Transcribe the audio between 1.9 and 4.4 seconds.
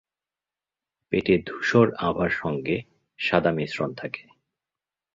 আভার সঙ্গে সাদা মিশ্রণ থাকে।